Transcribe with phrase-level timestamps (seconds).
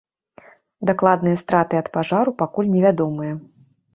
[0.89, 3.33] Дакладныя страты ад пажару пакуль невядомыя.